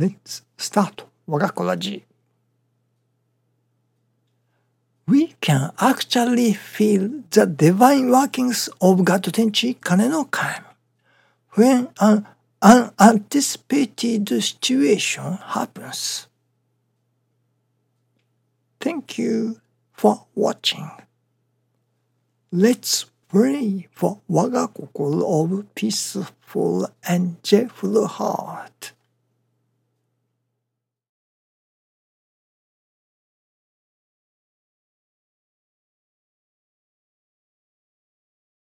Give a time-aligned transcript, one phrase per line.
[0.00, 2.06] Let's start 我が子ラジ
[5.06, 10.64] We can actually feel the divine workings of God 天地金の神
[11.54, 12.24] when an
[12.62, 16.28] unanticipated situation happens.
[18.80, 19.56] Thank you
[19.92, 20.88] for watching.
[22.50, 28.94] Let's pray for 我が心 of peaceful and joyful heart.